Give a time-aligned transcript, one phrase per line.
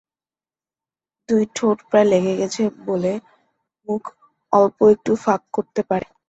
[1.29, 3.11] দুই ঠোঁট প্রায় লেগে গেছে বলে
[3.87, 4.03] মুখ
[4.53, 6.07] অল্প একটু ফাঁক করতে পারে।